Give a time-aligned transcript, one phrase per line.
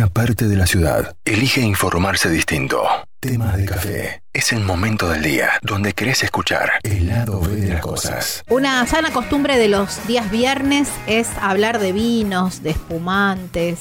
[0.00, 2.82] una parte de la ciudad elige informarse distinto.
[3.20, 4.22] Tema de café.
[4.32, 8.42] Es el momento del día donde querés escuchar el lado B de las cosas.
[8.48, 13.80] Una sana costumbre de los días viernes es hablar de vinos, de espumantes,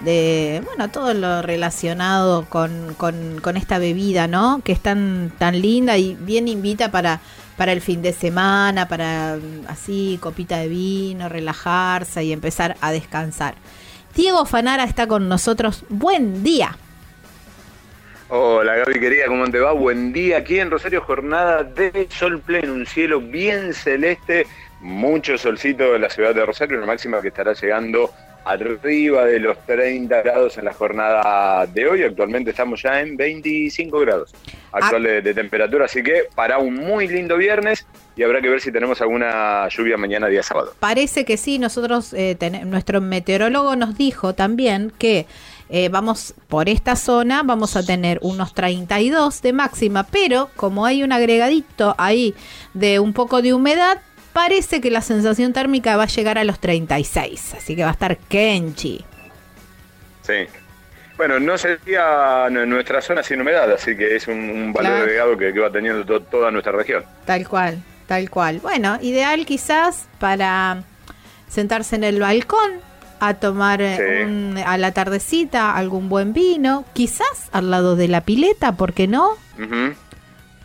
[0.00, 4.62] de bueno todo lo relacionado con, con, esta bebida, ¿no?
[4.64, 7.20] Que es tan, tan linda y bien invita para,
[7.56, 13.54] para el fin de semana, para así, copita de vino, relajarse y empezar a descansar.
[14.14, 15.84] Diego Fanara está con nosotros.
[15.88, 16.76] Buen día.
[18.28, 19.72] Hola Gaby querida, ¿cómo te va?
[19.72, 24.46] Buen día aquí en Rosario, jornada de sol pleno, un cielo bien celeste,
[24.80, 28.12] mucho solcito en la ciudad de Rosario, una máxima que estará llegando
[28.44, 32.02] arriba de los 30 grados en la jornada de hoy.
[32.02, 34.34] Actualmente estamos ya en 25 grados
[34.72, 37.86] actual de, temperatura, así que para un muy lindo viernes
[38.16, 40.74] y habrá que ver si tenemos alguna lluvia mañana día sábado.
[40.78, 42.36] Parece que sí, nosotros, eh,
[42.66, 45.26] nuestro meteorólogo nos dijo también que
[45.72, 51.04] eh, vamos por esta zona, vamos a tener unos 32 de máxima, pero como hay
[51.04, 52.34] un agregadito ahí
[52.74, 53.98] de un poco de humedad,
[54.32, 57.92] parece que la sensación térmica va a llegar a los 36, así que va a
[57.92, 59.04] estar Kenchi.
[60.22, 60.46] Sí.
[61.16, 65.70] Bueno, no sería nuestra zona sin humedad, así que es un, valor agregado que, va
[65.70, 67.04] teniendo toda nuestra región.
[67.26, 68.60] Tal cual, tal cual.
[68.60, 70.82] Bueno, ideal quizás para
[71.48, 72.80] sentarse en el balcón
[73.20, 78.94] a tomar a la tardecita algún buen vino, quizás al lado de la pileta, ¿por
[78.94, 79.36] qué no?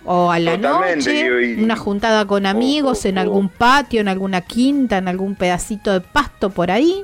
[0.05, 5.07] O a la noche, una juntada con amigos en algún patio, en alguna quinta, en
[5.07, 7.03] algún pedacito de pasto por ahí.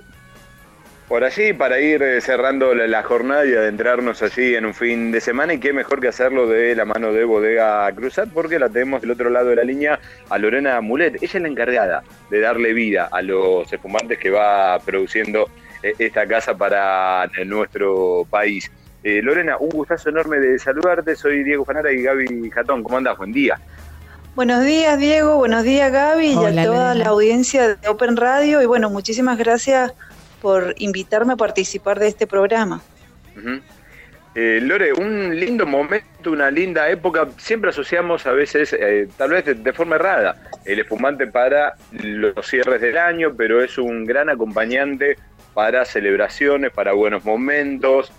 [1.12, 5.20] Por allí, para ir eh, cerrando la, jornada y adentrarnos allí en un fin de
[5.20, 9.02] semana, y qué mejor que hacerlo de la mano de Bodega Cruzat, porque la tenemos
[9.02, 10.00] del otro lado de la línea
[10.30, 11.16] a Lorena Mulet.
[11.16, 15.50] Ella es la encargada de darle vida a los espumantes que va produciendo
[15.84, 18.72] eh, esta casa para nuestro país.
[19.04, 21.16] Eh, Lorena, un gustazo enorme de saludarte.
[21.16, 22.84] Soy Diego Fanara y Gaby Jatón.
[22.84, 23.18] ¿Cómo andás?
[23.18, 23.60] Buen día.
[24.36, 25.38] Buenos días, Diego.
[25.38, 28.62] Buenos días, Gaby, y a toda la audiencia de Open Radio.
[28.62, 29.94] Y bueno, muchísimas gracias
[30.42, 32.82] por invitarme a participar de este programa.
[34.34, 37.28] Eh, Lore, un lindo momento, una linda época.
[37.38, 42.80] Siempre asociamos a veces, eh, tal vez de, forma errada, el espumante para los cierres
[42.80, 45.18] del año, pero es un gran acompañante
[45.54, 48.14] para celebraciones, para buenos momentos,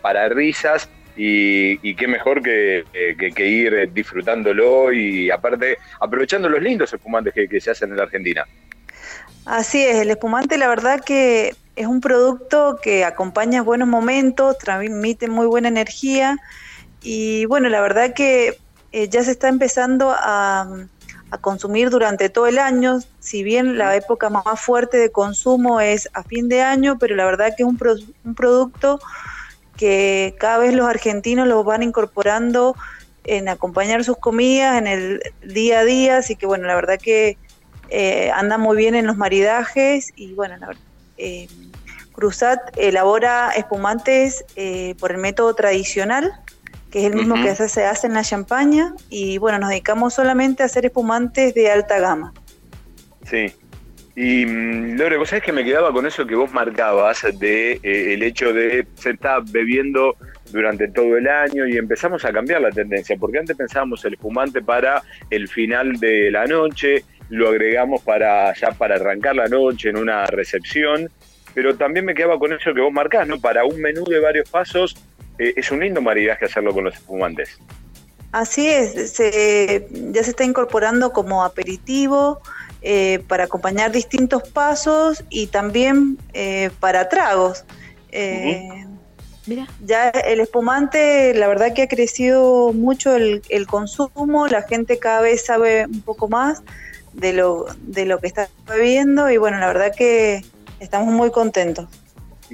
[0.00, 2.84] para risas y, qué mejor que,
[3.36, 8.44] ir disfrutándolo y aparte aprovechando los lindos espumantes que, se hacen en la Argentina.
[9.44, 15.28] Así es, el espumante la verdad que es un producto que acompaña buenos momentos, transmite
[15.28, 16.38] muy buena energía
[17.02, 18.58] y bueno, la verdad que
[18.92, 20.86] eh, ya se está empezando a,
[21.32, 26.10] a consumir durante todo el año, si bien la época más fuerte de consumo es
[26.12, 27.78] a fin de año, pero la verdad que es un,
[28.24, 29.00] un producto
[29.78, 32.76] que cada vez los argentinos lo van incorporando
[33.24, 37.38] en acompañar sus comidas en el día a día, así que bueno, la verdad que
[37.88, 40.82] eh, anda muy bien en los maridajes y bueno, la verdad,
[41.16, 41.48] eh,
[42.12, 46.30] Cruzat elabora espumantes eh, por el método tradicional,
[46.92, 50.62] que es el mismo que se hace en la champaña, y bueno, nos dedicamos solamente
[50.62, 52.34] a hacer espumantes de alta gama.
[53.24, 53.52] Sí.
[54.14, 58.12] Y mm, Lore, vos sabés que me quedaba con eso que vos marcabas de eh,
[58.12, 60.16] el hecho de se está bebiendo
[60.52, 64.60] durante todo el año y empezamos a cambiar la tendencia, porque antes pensábamos el espumante
[64.60, 69.96] para el final de la noche, lo agregamos para ya para arrancar la noche en
[69.96, 71.08] una recepción,
[71.54, 73.40] pero también me quedaba con eso que vos marcás, ¿no?
[73.40, 74.94] Para un menú de varios pasos
[75.38, 77.58] eh, es un lindo maridaje hacerlo con los espumantes.
[78.32, 82.40] Así es, ya se está incorporando como aperitivo
[82.80, 87.64] eh, para acompañar distintos pasos y también eh, para tragos.
[89.44, 89.66] Mira.
[89.84, 95.20] Ya el espumante, la verdad que ha crecido mucho el, el, consumo, la gente cada
[95.20, 96.62] vez sabe un poco más
[97.12, 100.44] de lo, de lo que está bebiendo y bueno, la verdad que
[100.80, 101.88] estamos muy contentos.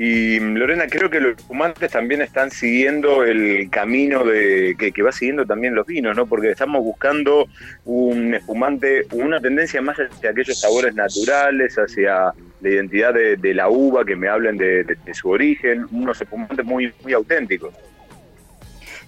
[0.00, 5.44] Y Lorena, creo que los espumantes también están siguiendo el camino de que, va siguiendo
[5.44, 6.24] también los vinos, ¿no?
[6.24, 7.48] Porque estamos buscando
[7.84, 14.04] un espumante, una tendencia más hacia aquellos sabores naturales, hacia la identidad de, la uva,
[14.04, 17.74] que me hablen de, su origen, unos espumantes muy, muy auténticos.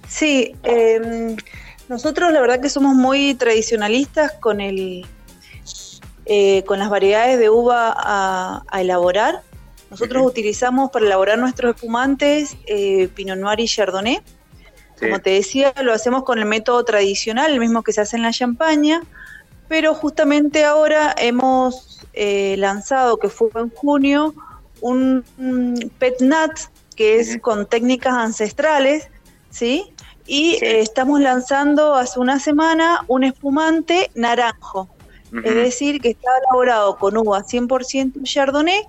[0.08, 1.36] Sí, em,
[1.88, 5.06] nosotros la verdad que somos muy tradicionalistas con el
[6.26, 9.42] eh, con las variedades de uva a elaborar
[9.90, 14.20] nosotros utilizamos para elaborar nuestros espumantes eh, Pinot Noir y Chardonnay.
[14.98, 18.22] Como te decía, lo hacemos con el método tradicional, el mismo que se hace en
[18.22, 19.02] la champaña,
[19.66, 24.34] pero justamente ahora hemos eh, lanzado, que fue en junio,
[24.80, 25.24] un,
[25.98, 26.52] pet nut,
[26.96, 29.08] que es con técnicas ancestrales,
[29.48, 29.92] ¿sí?
[30.26, 34.88] Y eh, estamos lanzando hace una semana un espumante naranjo.
[35.44, 38.82] Es decir, que está elaborado con uva 100% chardonnay,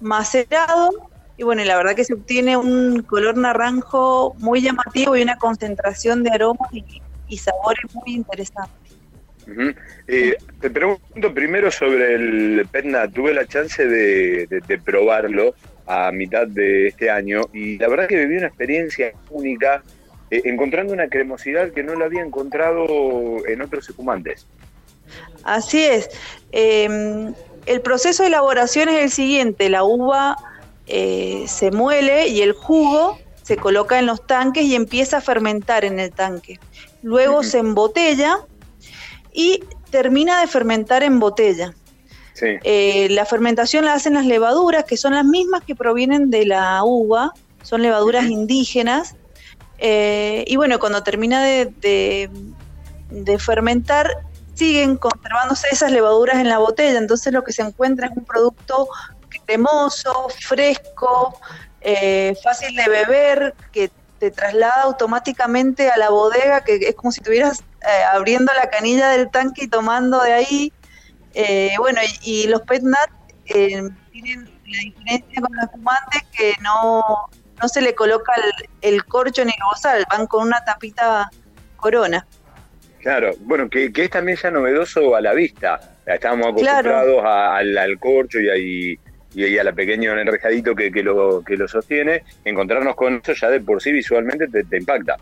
[0.00, 0.90] macerado,
[1.36, 6.22] y bueno, la verdad que se obtiene un color naranjo muy llamativo y una concentración
[6.22, 8.96] de aromas y, sabores muy interesantes.
[10.08, 13.08] Eh, te pregunto primero sobre el Petna.
[13.08, 15.54] Tuve la chance de, probarlo
[15.86, 19.82] a mitad de este año y la verdad que viví una experiencia única
[20.30, 22.86] eh, encontrando una cremosidad que no la había encontrado
[23.46, 24.46] en otros espumantes.
[25.44, 26.08] Así es.
[26.50, 27.32] Em,
[27.66, 29.68] el proceso de elaboración es el siguiente.
[29.68, 30.36] La uva
[30.86, 35.84] eh, se muele y el jugo se coloca en los tanques y empieza a fermentar
[35.84, 36.58] en el tanque.
[37.02, 38.38] Luego se embotella
[39.32, 41.74] y termina de fermentar en botella.
[42.42, 46.82] Eh, la fermentación la hacen las levaduras, que son las mismas que provienen de la
[46.84, 47.32] uva,
[47.62, 49.16] son levaduras indígenas.
[49.78, 52.28] Eh, y bueno, cuando termina de,
[53.10, 54.10] de, fermentar,
[54.56, 56.98] siguen conservándose esas levaduras en la botella.
[56.98, 58.88] Entonces lo que se encuentra es un producto
[59.44, 61.38] cremoso, fresco,
[61.80, 67.20] eh, fácil de beber, que te traslada automáticamente a la bodega, que es como si
[67.20, 70.72] estuvieras eh, abriendo la canilla del tanque y tomando de ahí.
[71.34, 72.82] Eh, bueno, y, los pet
[73.44, 73.96] tienen
[74.66, 77.28] la diferencia con los espumantes que no,
[77.60, 78.32] no se le coloca
[78.80, 81.30] el, corcho ni el bozal, van con una tapita
[81.76, 82.26] corona.
[83.06, 85.78] Claro, bueno, que, es también ya novedoso a la vista.
[86.04, 88.98] Estábamos acostumbrados al, al, corcho y ahí
[89.32, 93.48] y a la pequeña enrejadito que, que, lo, que lo sostiene, encontrarnos con eso ya
[93.48, 95.18] de por sí visualmente te, impacta.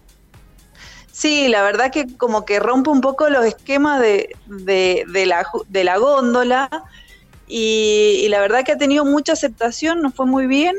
[1.12, 5.84] Sí, la verdad que como que rompe un poco los esquemas de, de, la, de
[5.84, 6.70] la góndola
[7.46, 10.75] y, la verdad que ha tenido mucha aceptación, nos fue muy bien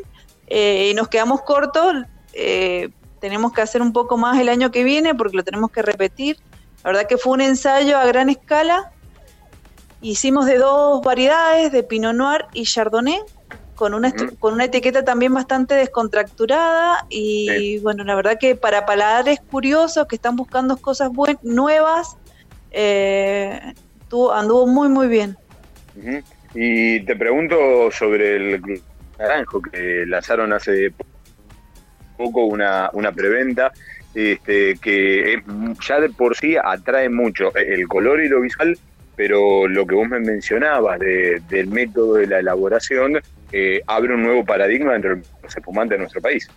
[0.47, 1.97] eh, y nos quedamos cortos.
[2.33, 5.83] Eh, tenemos que hacer un poco más el año que viene porque lo tenemos que
[5.83, 6.37] repetir.
[6.85, 8.93] La verdad que fue un ensayo a gran escala
[10.05, 13.21] Hicimos de dos variedades, de Pinot Noir y Chardonnay,
[13.73, 19.39] con una, con una etiqueta también bastante descontracturada y bueno, la verdad que para paladares
[19.39, 21.09] curiosos que están buscando cosas
[21.41, 22.17] nuevas,
[22.69, 23.59] eh,
[24.31, 25.35] anduvo muy muy bien.
[26.53, 28.81] Y te pregunto sobre el
[29.17, 30.93] naranjo que lanzaron hace
[32.15, 33.73] poco una, una preventa.
[34.15, 35.43] Este, que
[35.85, 38.79] ya de por sí atrae mucho el color y lo visual
[39.15, 43.21] pero lo que vos me mencionabas del método de la elaboración
[43.51, 46.49] eh, abre un nuevo paradigma entre los espumantes de nuestro país.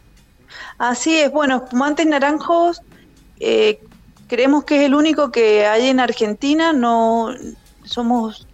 [0.78, 2.82] Así es, bueno, espumantes naranjos
[3.38, 3.80] eh,
[4.26, 7.28] creemos que es el único que hay en Argentina, no
[7.84, 8.46] somos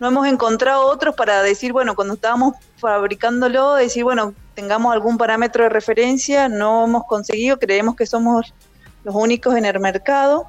[0.00, 5.64] no hemos encontrado otros para decir, bueno, cuando estábamos fabricándolo, decir, bueno, tengamos algún parámetro
[5.64, 8.54] de referencia, no hemos conseguido, creemos que somos
[9.04, 10.46] los únicos en el mercado.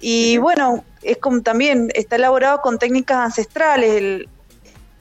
[0.00, 4.26] Y bueno, es como también está elaborado con técnicas ancestrales.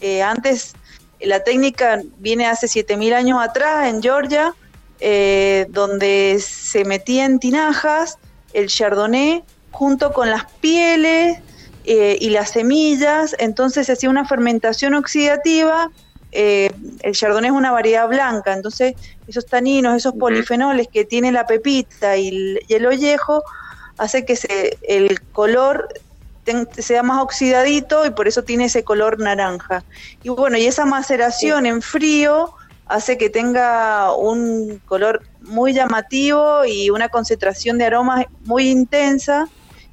[0.02, 0.74] Eh, antes
[1.20, 4.54] la técnica viene hace 7.000 años atrás en Georgia,
[5.00, 8.18] eh, donde se metía en tinajas
[8.54, 11.40] el chardonnay junto con las pieles
[11.86, 15.92] eh, y las semillas, entonces se hacía una fermentación oxidativa.
[16.34, 18.96] El chardonnay es una variedad blanca, entonces
[19.28, 23.44] esos taninos, esos polifenoles que tiene la pepita y el, y el ollejo
[23.98, 25.88] hace que se, el color
[26.78, 29.84] sea más oxidadito y por eso tiene ese color naranja.
[30.24, 32.54] Y bueno, y esa maceración en frío
[32.86, 39.48] hace que tenga un color muy llamativo y una concentración de aromas muy intensa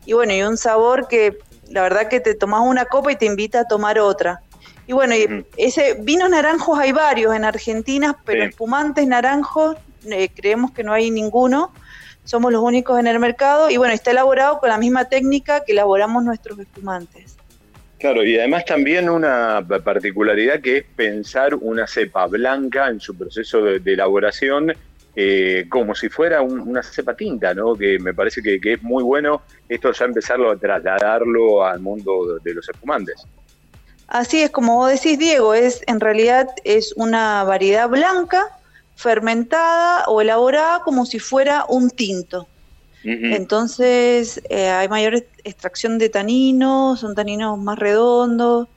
[0.05, 3.27] y bueno, y un sabor que la verdad que te tomas una copa y te
[3.27, 4.43] invita a tomar otra.
[4.91, 9.77] Y bueno, y ese vinos naranjos hay varios en Argentina, pero espumantes naranjos
[10.11, 11.73] eh, creemos que no hay ninguno
[12.25, 15.73] somos los únicos en el mercado y bueno, está elaborado con la misma técnica que
[15.73, 17.37] elaboramos nuestros espumantes.
[18.01, 23.63] Claro, y además también una particularidad que es pensar una cepa blanca en su proceso
[23.63, 24.73] de, elaboración
[25.15, 27.77] eh, como si fuera una cepa tinta, ¿no?
[27.77, 32.51] Que me parece que, es muy bueno esto ya empezarlo a trasladarlo al mundo de,
[32.51, 33.25] de los espumantes.
[34.11, 38.45] Así es, como vos decís, Diego, es en realidad es una variedad blanca
[38.97, 42.47] fermentada o elaborada como si fuera un tinto.
[43.03, 48.69] Entonces eh, hay mayor extracción de taninos, son taninos más redondos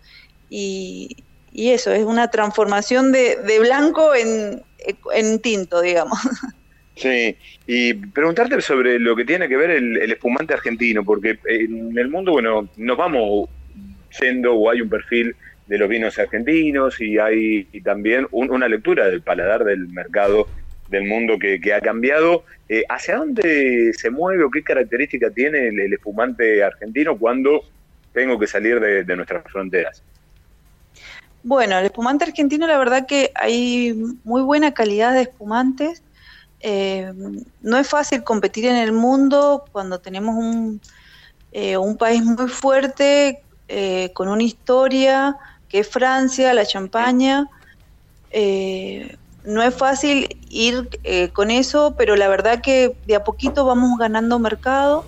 [0.49, 1.17] y,
[1.51, 6.19] eso, es una transformación de, blanco en, tinto, digamos.
[6.95, 7.35] Sí,
[7.65, 12.07] y preguntarte sobre lo que tiene que ver el, el, espumante argentino, porque en el
[12.07, 13.49] mundo, bueno, nos vamos
[14.19, 15.35] yendo o hay un perfil
[15.67, 20.47] de los vinos argentinos y hay también una lectura del paladar del mercado
[20.89, 22.43] del mundo que, ha cambiado.
[22.69, 27.61] Eh, ¿Hacia dónde se mueve o qué característica tiene el, espumante argentino cuando
[28.13, 30.03] tengo que salir de, nuestras fronteras?
[31.43, 33.93] Bueno, el espumante argentino, la verdad que hay
[34.23, 36.03] muy buena calidad de espumantes.
[36.61, 37.11] Eh,
[37.61, 40.79] no es fácil competir en el mundo cuando tenemos un,
[41.51, 43.41] eh, un país muy fuerte,
[44.13, 47.47] con una historia, que es Francia, la champaña.
[48.29, 53.65] Eh, no es fácil ir eh, con eso, pero la verdad que de a poquito
[53.65, 55.05] vamos ganando mercado.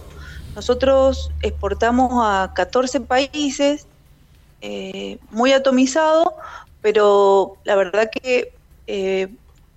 [0.55, 3.87] Nosotros exportamos a 14 países,
[4.61, 6.35] eh, muy atomizado,
[6.81, 8.53] pero la verdad que
[8.87, 9.29] eh,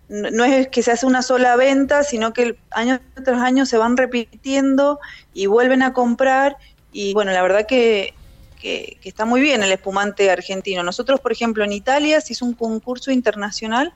[0.08, 3.96] no es que se hace una sola venta, sino que año tras año se van
[3.96, 4.98] repitiendo
[5.32, 6.56] y vuelven a comprar.
[6.90, 8.14] Y bueno, la verdad que,
[8.58, 10.82] que está muy bien el espumante argentino.
[10.82, 13.92] Nosotros, por ejemplo, en Italia se hizo un concurso internacional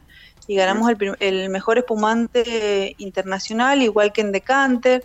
[0.46, 0.90] y ganamos
[1.20, 5.04] el, mejor espumante internacional, igual que en Decanter.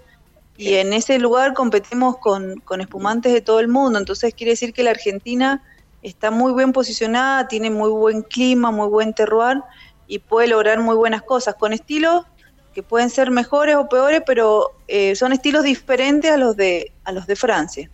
[0.58, 4.00] Y en ese lugar competimos con, espumantes de todo el mundo.
[4.00, 5.64] Entonces quiere decir que la Argentina
[6.02, 9.62] está muy bien posicionada, tiene muy buen clima, muy buen terroir
[10.08, 12.26] y puede lograr muy buenas cosas con estilos
[12.74, 17.12] que pueden ser mejores o peores, pero eh, son estilos diferentes a los de a
[17.12, 17.90] los de Francia.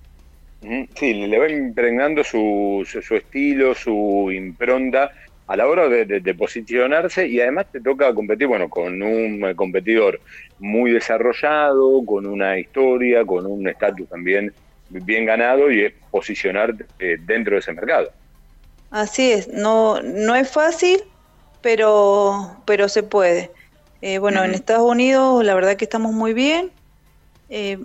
[0.96, 5.12] Sí, le va impregnando su, su estilo, su impronta
[5.48, 10.20] a la hora de, posicionarse y además te toca competir, bueno, con un competidor
[10.60, 14.54] muy desarrollado, con una historia, con un estatus también
[14.90, 18.12] bien ganado y es posicionarte eh, dentro de ese mercado.
[18.90, 21.02] Así es, no, no es fácil,
[21.62, 23.52] pero, pero se puede.
[24.02, 26.72] Eh, bueno, en Estados Unidos la verdad que estamos muy bien.
[27.50, 27.78] Eh,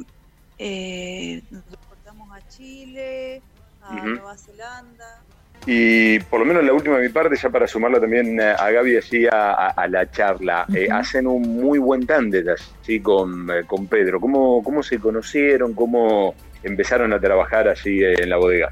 [2.61, 3.43] eh, a Chile,
[3.83, 5.23] a Nueva Zelanda.
[5.67, 8.97] Y por lo menos la última de mi parte, ya para sumarla también a Gaby
[8.97, 14.21] así a, la charla, eh, hacen un muy buen tándem así con, eh, con Pedro.
[14.21, 15.75] ¿Cómo, ¿Cómo se conocieron?
[15.75, 18.71] ¿Cómo empezaron a trabajar así en la bodega?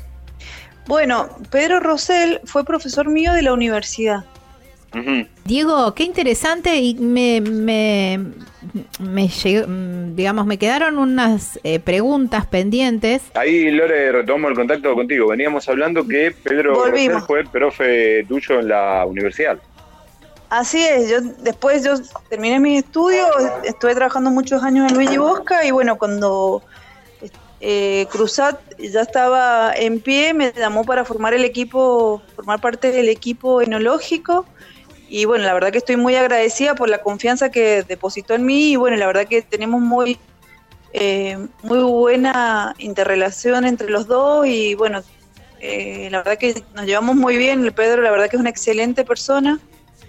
[0.87, 4.25] Bueno, Pedro Rosell fue profesor mío de la universidad.
[5.45, 8.19] Diego, qué interesante y me, me,
[8.99, 9.29] me
[10.15, 13.23] digamos, me quedaron unas eh, preguntas pendientes.
[13.35, 15.29] Ahí, Lore, retomo el contacto contigo.
[15.29, 16.85] Veníamos hablando que Pedro
[17.27, 19.59] fue profe tuyo en la universidad.
[20.49, 21.95] Así es, yo después yo
[22.29, 23.27] terminé mi estudio,
[23.65, 26.63] estuve trabajando muchos años en Luigi Bosca y bueno, cuando
[27.61, 33.09] eh, Cruzat ya estaba en pie, me llamó para formar el equipo, formar parte del
[33.09, 34.47] equipo enológico
[35.09, 38.73] y bueno, la verdad que estoy muy agradecida por la confianza que depositó en mí
[38.73, 40.19] y bueno, la verdad que tenemos muy,
[40.93, 45.03] eh, muy buena interrelación entre los dos y bueno,
[45.61, 48.51] eh, la verdad que nos llevamos muy bien, el Pedro la verdad que es una
[48.51, 49.61] excelente persona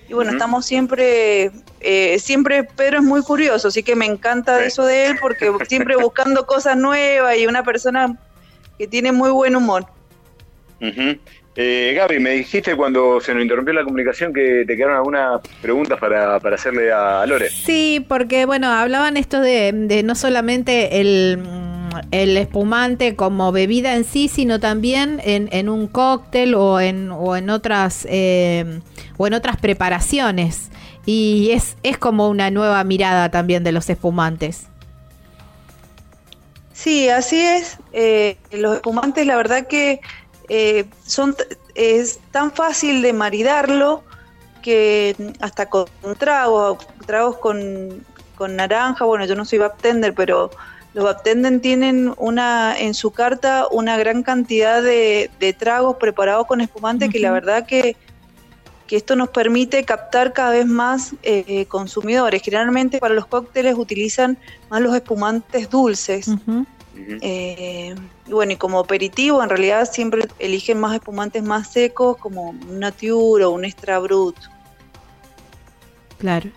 [0.10, 1.52] y bueno, estamos siempre,
[1.82, 5.96] eh, siempre Pedro es muy curioso, así que me encanta eso de él porque siempre
[6.02, 8.18] buscando cosas nuevas y una persona
[8.78, 9.86] que tiene muy buen humor.
[11.60, 16.00] Eh, Gaby, me dijiste cuando se nos interrumpió la comunicación que te quedaron algunas preguntas
[16.00, 17.50] para, hacerle a Lore.
[17.50, 21.42] Sí, porque bueno, hablaban esto de, no solamente el,
[22.12, 28.06] espumante como bebida en sí, sino también en, un cóctel o en, o en otras
[28.08, 28.80] eh,
[29.18, 30.70] o en otras preparaciones.
[31.08, 34.68] Y es, es como una nueva mirada también de los espumantes.
[36.72, 37.80] Sí, así es.
[37.92, 40.00] Eh, los espumantes, la verdad que
[40.50, 41.36] eh, son,
[41.76, 44.04] es tan fácil de maridarlo
[44.62, 45.88] que hasta con
[46.18, 48.06] tragos, tragos con,
[48.56, 50.52] naranja, bueno, yo no soy baptender, pero
[50.94, 57.10] los baptender tienen una en su carta una gran cantidad de, tragos preparados con espumante
[57.10, 57.96] que la verdad que,
[58.90, 62.42] esto nos permite captar cada vez más eh, consumidores.
[62.42, 64.38] Generalmente para los cócteles utilizan
[64.70, 66.30] más los espumantes dulces.
[67.22, 67.94] Eh,
[68.28, 72.80] y bueno, y como aperitivo, en realidad siempre eligen más espumantes más secos, como un
[72.80, 74.36] Nature o un Extra Brut.
[76.18, 76.50] Claro.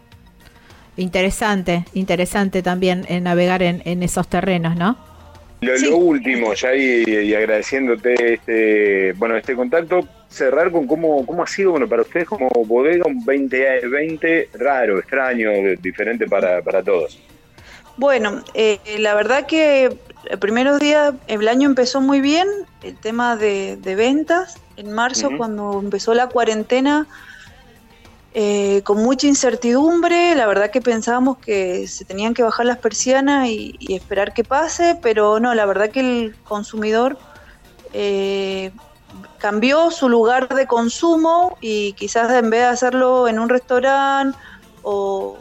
[0.97, 4.99] Interesante, interesante también en navegar en, esos terrenos, ¿no?
[5.61, 11.73] Lo, último, ya y, agradeciéndote este, bueno, este contacto, cerrar con cómo, cómo ha sido,
[11.73, 15.51] bueno, para ustedes como bodega un 2020 raro, extraño,
[15.81, 17.19] diferente para, para todos.
[18.01, 22.49] Bueno, eh, la verdad que el primeros días, el año empezó muy bien,
[22.83, 24.57] el tema de, ventas.
[24.79, 27.07] En marzo, cuando empezó la cuarentena,
[28.33, 33.49] eh, con mucha incertidumbre, la verdad que pensábamos que se tenían que bajar las persianas
[33.49, 37.19] y, esperar que pase, pero no, la verdad que el consumidor
[37.93, 38.71] eh,
[39.37, 44.39] cambió su lugar de consumo y quizás en vez de hacerlo en un restaurante
[44.83, 45.37] o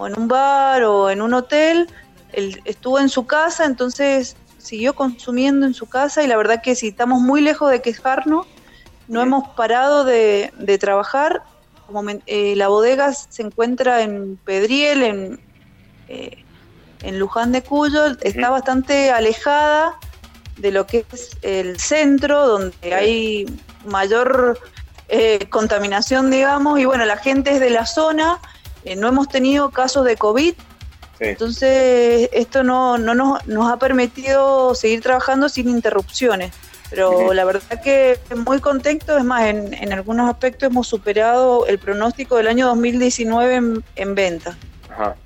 [0.00, 1.88] en un bar o en un hotel,
[2.32, 6.74] él estuvo en su casa, entonces siguió consumiendo en su casa y la verdad que
[6.74, 8.46] si estamos muy lejos de quejarnos,
[9.08, 11.42] no hemos parado de, trabajar.
[11.86, 15.40] Como eh, la bodega se encuentra en Pedriel, en,
[16.08, 16.44] eh,
[17.02, 19.96] en Luján de Cuyo, está bastante alejada
[20.56, 23.46] de lo que es el centro, donde hay
[23.84, 24.58] mayor
[25.08, 28.38] eh, contaminación, digamos, y bueno, la gente es de la zona,
[28.94, 30.54] no hemos tenido casos de COVID,
[31.18, 36.52] entonces esto no, no nos, nos, ha permitido seguir trabajando sin interrupciones.
[36.90, 41.78] Pero la verdad que muy contento, es más, en, en, algunos aspectos hemos superado el
[41.78, 44.56] pronóstico del año 2019 en, en venta.
[44.90, 45.16] Ajá.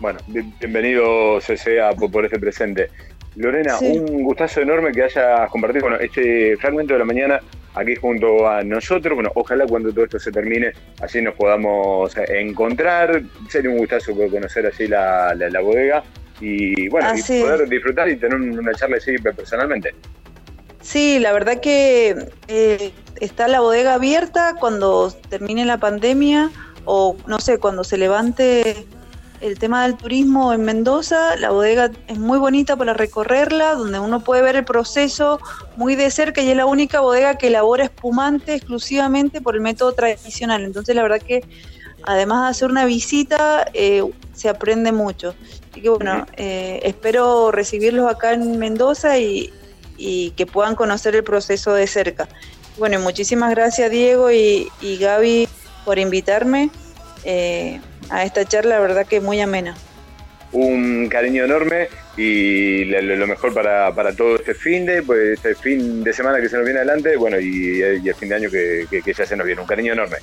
[0.00, 2.90] Bueno, bienvenido CCA por, por este presente.
[3.36, 7.40] Lorena, un gustazo enorme que hayas compartido bueno, este fragmento de la mañana
[7.74, 9.14] aquí junto a nosotros.
[9.14, 13.22] Bueno, ojalá cuando todo esto se termine, así nos podamos encontrar.
[13.48, 16.02] Sería un gustazo conocer así la, la, bodega
[16.40, 19.94] y bueno, poder disfrutar y tener una charla así personalmente.
[20.80, 22.14] Sí, la verdad que
[22.48, 26.50] eh, está la bodega abierta cuando termine la pandemia
[26.84, 28.84] o no sé, cuando se levante
[29.44, 31.36] el tema del turismo en Mendoza.
[31.36, 35.38] La bodega es muy bonita para recorrerla, donde uno puede ver el proceso
[35.76, 39.92] muy de cerca y es la única bodega que elabora espumante exclusivamente por el método
[39.92, 40.64] tradicional.
[40.64, 41.44] Entonces la verdad que
[42.04, 45.34] además de hacer una visita, eh, se aprende mucho.
[45.70, 49.52] Así que bueno, eh, espero recibirlos acá en Mendoza y,
[50.36, 52.28] que puedan conocer el proceso de cerca.
[52.78, 55.48] Bueno, muchísimas gracias Diego y, y Gaby
[55.84, 56.70] por invitarme.
[57.24, 57.80] Eh,
[58.10, 59.74] a esta charla, la verdad que muy amena.
[60.52, 66.12] Un cariño enorme y lo, mejor para, todo este fin de, pues este fin de
[66.12, 69.36] semana que se nos viene adelante, bueno, y, el fin de año que, ya se
[69.36, 69.60] nos viene.
[69.60, 70.18] Un cariño enorme.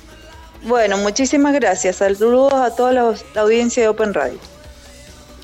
[0.62, 1.96] Bueno, muchísimas gracias.
[1.96, 4.38] Saludos a toda la, audiencia de Open Radio.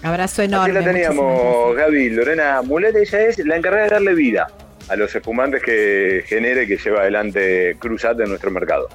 [0.02, 0.78] Abrazo enorme.
[0.78, 2.11] Aquí la teníamos, Gaby.
[2.11, 4.47] Lorena Mulet, ella es la encargada de darle vida
[4.89, 8.89] a los espumantes que genere, que lleva adelante Cruzat en nuestro mercado.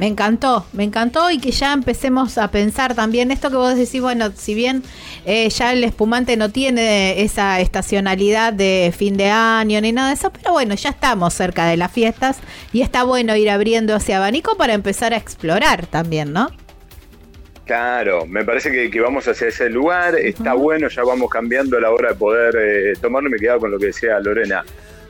[0.00, 4.00] Me encantó, me encantó y que ya empecemos a pensar también esto que vos decís,
[4.00, 4.82] bueno, si bien
[5.26, 10.14] eh, ya el espumante no tiene esa estacionalidad de fin de año ni nada de
[10.14, 12.38] eso, pero bueno, ya estamos cerca de las fiestas
[12.72, 16.50] y está bueno ir abriendo ese abanico para empezar a explorar también, ¿no?
[17.66, 21.90] Claro, me parece que, vamos hacia ese lugar, está bueno, ya vamos cambiando a la
[21.90, 24.64] hora de poder eh, tomarlo, me quedaba con lo que decía Lorena,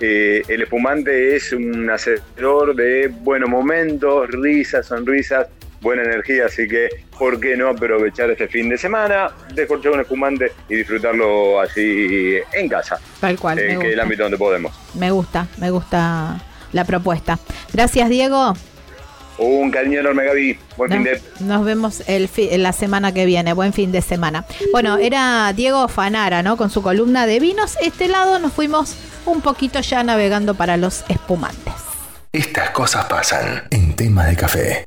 [0.05, 5.47] eh, el espumante es un hacedor de buenos momentos, risas, sonrisas,
[5.81, 10.51] buena energía, así que ¿por qué no aprovechar este fin de semana, descorchar un espumante
[10.69, 12.99] y disfrutarlo así en casa?
[13.21, 13.61] Tal cual.
[13.61, 14.73] En que el ámbito donde podemos.
[14.95, 16.41] Me gusta, me gusta
[16.73, 17.39] la propuesta.
[17.73, 18.55] Gracias, Diego.
[19.39, 20.59] Un cariño enorme, Gaby.
[20.77, 23.53] Buen fin de Nos vemos el la semana que viene.
[23.53, 24.45] Buen fin de semana.
[24.73, 26.57] Bueno, era Diego Fanara, ¿no?
[26.57, 27.77] Con su columna de vinos.
[27.81, 31.73] Este lado nos fuimos un poquito ya navegando para los espumantes.
[32.33, 34.85] Estas cosas pasan en tema de café.